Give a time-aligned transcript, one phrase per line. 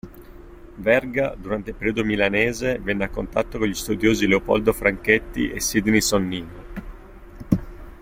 [0.79, 6.01] Verga, durante il periodo Milanese, venne a contatto con gli studiosi Leopoldo Franchetti e Sidney
[6.01, 6.59] Sonnino.